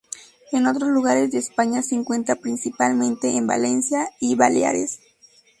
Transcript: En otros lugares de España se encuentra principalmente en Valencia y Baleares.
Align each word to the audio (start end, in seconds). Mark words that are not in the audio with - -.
En 0.51 0.65
otros 0.65 0.89
lugares 0.89 1.29
de 1.29 1.37
España 1.37 1.83
se 1.83 1.93
encuentra 1.93 2.35
principalmente 2.37 3.37
en 3.37 3.45
Valencia 3.45 4.09
y 4.19 4.33
Baleares. 4.33 4.99